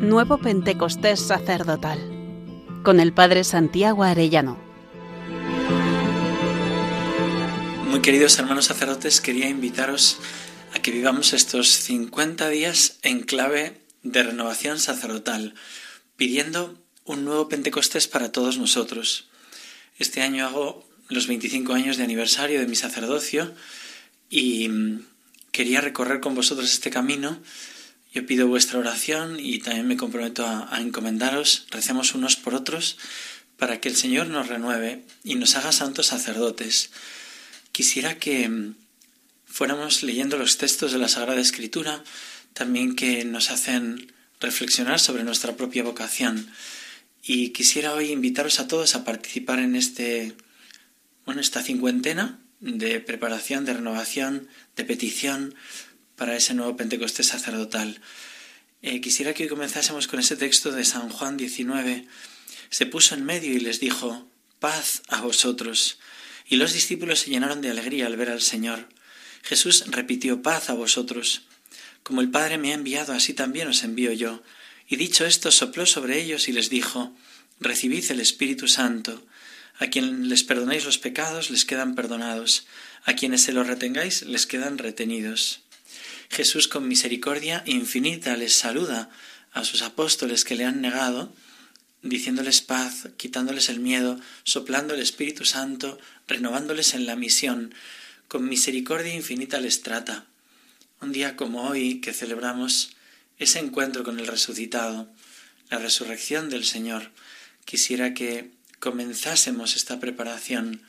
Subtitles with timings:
[0.00, 1.98] Nuevo Pentecostés Sacerdotal
[2.84, 4.56] con el Padre Santiago Arellano.
[7.88, 10.18] Muy queridos hermanos sacerdotes, quería invitaros
[10.72, 15.54] a que vivamos estos 50 días en clave de renovación sacerdotal,
[16.16, 19.28] pidiendo un nuevo Pentecostés para todos nosotros.
[19.98, 23.52] Este año hago los 25 años de aniversario de mi sacerdocio
[24.30, 25.06] y mm,
[25.50, 27.40] quería recorrer con vosotros este camino.
[28.18, 32.98] Yo pido vuestra oración y también me comprometo a, encomendaros, recemos unos por otros
[33.56, 36.90] para que el Señor nos renueve y nos haga santos sacerdotes.
[37.70, 38.74] Quisiera que mm,
[39.46, 42.02] fuéramos leyendo los textos de la Sagrada Escritura,
[42.54, 46.50] también que nos hacen reflexionar sobre nuestra propia vocación.
[47.22, 50.34] Y quisiera hoy invitaros a todos a participar en este,
[51.24, 55.54] bueno, esta cincuentena de preparación, de renovación, de petición
[56.18, 58.00] para ese nuevo Pentecostés sacerdotal.
[58.82, 62.06] Eh, quisiera que comenzásemos con ese texto de San Juan 19.
[62.68, 65.98] Se puso en medio y les dijo, paz a vosotros.
[66.46, 68.88] Y los discípulos se llenaron de alegría al ver al Señor.
[69.42, 71.42] Jesús repitió, paz a vosotros.
[72.02, 74.42] Como el Padre me ha enviado, así también os envío yo.
[74.88, 77.14] Y dicho esto, sopló sobre ellos y les dijo,
[77.60, 79.24] Recibid el Espíritu Santo.
[79.78, 82.66] A quien les perdonéis los pecados, les quedan perdonados.
[83.04, 85.60] A quienes se los retengáis, les quedan retenidos.
[86.30, 89.10] Jesús con misericordia infinita les saluda
[89.52, 91.34] a sus apóstoles que le han negado,
[92.02, 97.74] diciéndoles paz, quitándoles el miedo, soplando el Espíritu Santo, renovándoles en la misión.
[98.28, 100.26] Con misericordia infinita les trata.
[101.00, 102.90] Un día como hoy, que celebramos
[103.38, 105.08] ese encuentro con el resucitado,
[105.70, 107.10] la resurrección del Señor,
[107.64, 110.82] quisiera que comenzásemos esta preparación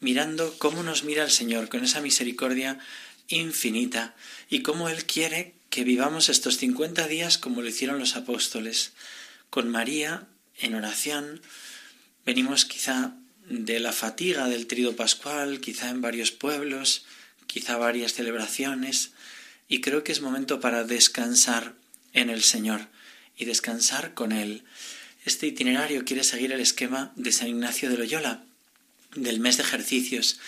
[0.00, 2.78] mirando cómo nos mira el Señor con esa misericordia
[3.36, 4.14] infinita
[4.48, 8.92] y cómo Él quiere que vivamos estos 50 días como lo hicieron los apóstoles,
[9.50, 10.26] con María
[10.58, 11.40] en oración.
[12.24, 13.14] Venimos quizá
[13.48, 17.04] de la fatiga del trido pascual, quizá en varios pueblos,
[17.46, 19.12] quizá varias celebraciones,
[19.68, 21.74] y creo que es momento para descansar
[22.12, 22.88] en el Señor
[23.36, 24.64] y descansar con Él.
[25.24, 28.44] Este itinerario quiere seguir el esquema de San Ignacio de Loyola,
[29.14, 30.38] del mes de ejercicios,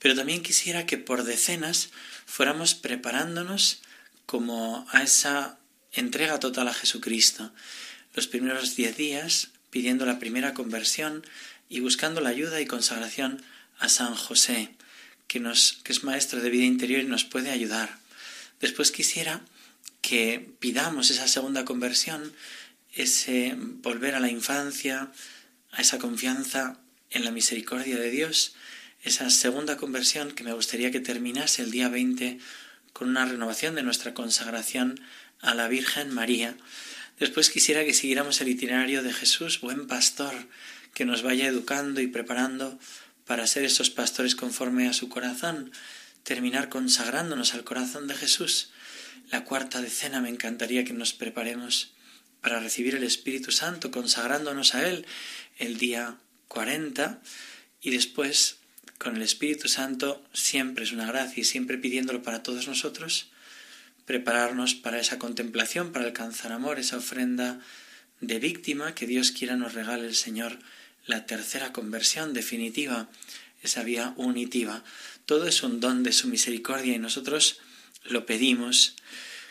[0.00, 1.90] pero también quisiera que por decenas
[2.26, 3.82] fuéramos preparándonos
[4.26, 5.58] como a esa
[5.92, 7.52] entrega total a Jesucristo.
[8.14, 11.24] Los primeros diez días pidiendo la primera conversión
[11.68, 13.42] y buscando la ayuda y consagración
[13.78, 14.74] a San José,
[15.28, 17.98] que, nos, que es maestro de vida interior y nos puede ayudar.
[18.58, 19.42] Después quisiera
[20.00, 22.32] que pidamos esa segunda conversión,
[22.92, 25.12] ese volver a la infancia,
[25.72, 26.78] a esa confianza
[27.10, 28.54] en la misericordia de Dios,
[29.02, 32.38] esa segunda conversión que me gustaría que terminase el día 20
[32.92, 35.00] con una renovación de nuestra consagración
[35.40, 36.56] a la Virgen María.
[37.18, 40.34] Después quisiera que siguiéramos el itinerario de Jesús, buen pastor,
[40.94, 42.78] que nos vaya educando y preparando
[43.26, 45.72] para ser esos pastores conforme a su corazón,
[46.22, 48.70] terminar consagrándonos al corazón de Jesús.
[49.30, 51.94] La cuarta decena me encantaría que nos preparemos
[52.40, 55.06] para recibir el Espíritu Santo, consagrándonos a Él
[55.58, 56.18] el día
[56.48, 57.20] 40
[57.80, 58.59] y después
[58.98, 63.28] con el Espíritu Santo siempre es una gracia y siempre pidiéndolo para todos nosotros,
[64.04, 67.60] prepararnos para esa contemplación, para alcanzar amor, esa ofrenda
[68.20, 70.58] de víctima que Dios quiera nos regale el Señor,
[71.06, 73.08] la tercera conversión definitiva,
[73.62, 74.84] esa vía unitiva.
[75.26, 77.60] Todo es un don de su misericordia y nosotros
[78.04, 78.96] lo pedimos.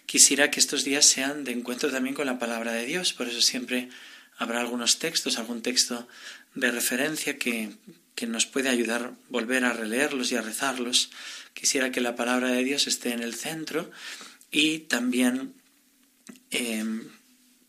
[0.06, 3.42] Quisiera que estos días sean de encuentro también con la palabra de Dios, por eso
[3.42, 3.90] siempre
[4.38, 6.08] habrá algunos textos, algún texto
[6.56, 7.72] de referencia que,
[8.16, 11.12] que nos puede ayudar volver a releerlos y a rezarlos.
[11.54, 13.90] Quisiera que la palabra de Dios esté en el centro
[14.52, 15.54] y también
[16.52, 16.84] eh,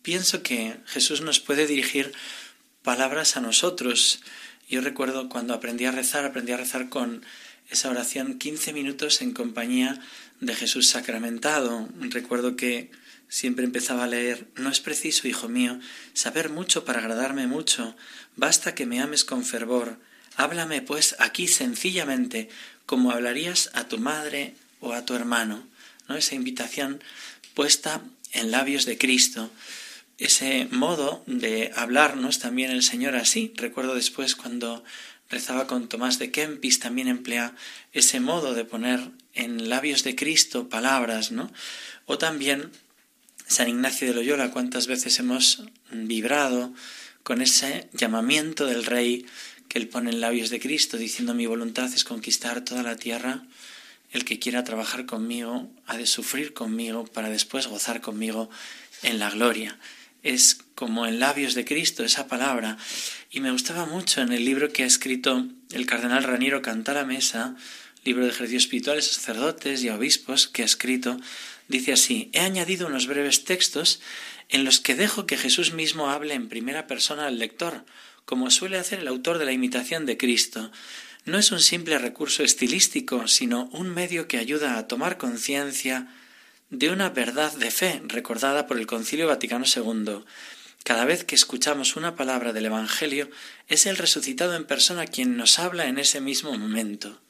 [0.03, 2.13] pienso que Jesús nos puede dirigir
[2.83, 4.21] palabras a nosotros.
[4.69, 7.25] Yo recuerdo cuando aprendí a rezar, aprendí a rezar con
[7.69, 10.01] esa oración 15 minutos en compañía
[10.41, 11.89] de Jesús sacramentado.
[12.01, 12.91] Recuerdo que
[13.31, 15.81] siempre empezaba a leer, no es preciso, hijo mío,
[16.13, 17.97] saber mucho para agradarme mucho,
[18.37, 19.99] basta que me ames con fervor.
[20.37, 22.51] Háblame, pues, aquí sencillamente,
[22.85, 25.67] como hablarías a tu madre o a tu hermano.
[26.09, 26.17] ¿no?
[26.17, 27.03] Esa invitación
[27.55, 28.03] puesta
[28.33, 29.51] en labios de Cristo.
[30.19, 33.53] Ese modo de hablarnos también el Señor así.
[33.57, 34.85] Recuerdo después cuando
[35.31, 37.55] rezaba con Tomás de Kempis, también emplea
[37.93, 39.01] ese modo de poner
[39.35, 41.53] en labios de Cristo palabras, ¿no?
[42.07, 42.71] O también
[43.51, 46.73] San Ignacio de Loyola, cuántas veces hemos vibrado
[47.25, 49.27] con ese llamamiento del Rey
[49.67, 53.43] que él pone en labios de Cristo, diciendo mi voluntad es conquistar toda la tierra,
[54.13, 58.51] el que quiera trabajar conmigo ha de sufrir conmigo para después gozar conmigo
[59.03, 59.81] en la gloria.
[60.23, 62.77] es como en labios de Cristo esa palabra.
[63.33, 67.05] Y me gustaba mucho en el libro que ha escrito el cardenal Raniero Canta la
[67.05, 67.57] Mesa,
[68.05, 71.19] libro de ejercicios espirituales sacerdotes y obispos que ha escrito,
[71.69, 74.01] dice así, he añadido unos breves textos
[74.49, 77.85] en los que dejo que Jesús mismo hable en primera persona al lector,
[78.25, 80.71] como suele hacer el autor de la imitación de Cristo.
[81.25, 86.09] No es un simple recurso estilístico, sino un medio que ayuda a tomar conciencia
[86.71, 90.25] de una verdad de fe recordada por el Concilio Vaticano II.
[90.85, 93.29] Cada vez que escuchamos una palabra del Evangelio,
[93.69, 97.21] es el resucitado en persona quien nos habla en ese mismo momento.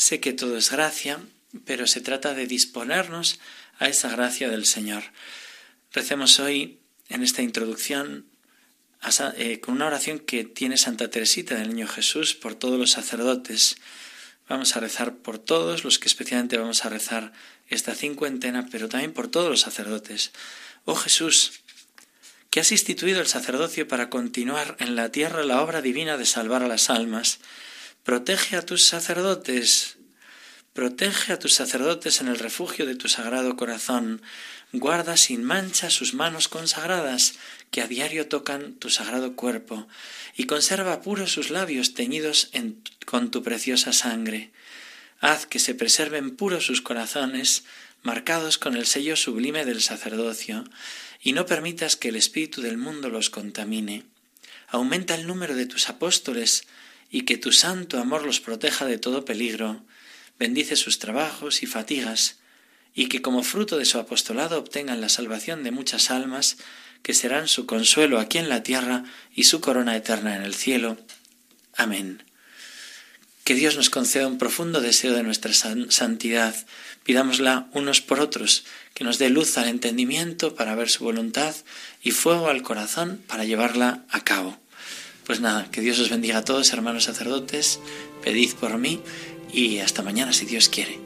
[0.00, 1.20] Sé que todo es gracia,
[1.66, 3.38] pero se trata de disponernos
[3.78, 5.02] a esa gracia del Señor.
[5.92, 6.78] Recemos hoy
[7.10, 8.24] en esta introducción
[9.36, 13.76] eh, con una oración que tiene Santa Teresita del Niño Jesús por todos los sacerdotes.
[14.48, 17.34] Vamos a rezar por todos los que especialmente vamos a rezar
[17.68, 20.32] esta cincuentena, pero también por todos los sacerdotes.
[20.86, 21.60] Oh Jesús,
[22.48, 26.62] que has instituido el sacerdocio para continuar en la tierra la obra divina de salvar
[26.62, 27.40] a las almas,
[28.04, 29.98] protege a tus sacerdotes,
[30.72, 34.22] protege a tus sacerdotes en el refugio de tu sagrado corazón,
[34.72, 37.34] guarda sin mancha sus manos consagradas,
[37.70, 39.88] que a diario tocan tu sagrado cuerpo,
[40.36, 42.50] y conserva puros sus labios teñidos
[43.04, 44.50] con tu preciosa sangre.
[45.20, 47.64] Haz que se preserven puros sus corazones,
[48.02, 50.64] marcados con el sello sublime del sacerdocio,
[51.20, 54.04] y no permitas que el espíritu del mundo los contamine.
[54.68, 56.66] Aumenta el número de tus apóstoles,
[57.10, 59.82] y que tu santo amor los proteja de todo peligro.
[60.38, 62.36] Bendice sus trabajos y fatigas,
[62.94, 66.56] y que como fruto de su apostolado obtengan la salvación de muchas almas,
[67.02, 69.04] que serán su consuelo aquí en la tierra
[69.34, 70.98] y su corona eterna en el cielo.
[71.76, 72.22] Amén.
[73.44, 76.54] Que Dios nos conceda un profundo deseo de nuestra santidad.
[77.04, 78.64] Pidámosla unos por otros,
[78.94, 81.54] que nos dé luz al entendimiento para ver su voluntad
[82.02, 84.60] y fuego al corazón para llevarla a cabo.
[85.26, 87.80] Pues nada, que Dios os bendiga a todos, hermanos sacerdotes,
[88.22, 89.00] pedid por mí
[89.52, 90.98] y hasta mañana si Dios quiere.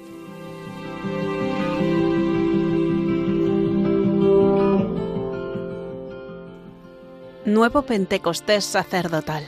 [7.45, 9.47] Nuevo Pentecostés sacerdotal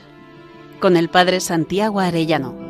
[0.80, 2.65] con el Padre Santiago Arellano.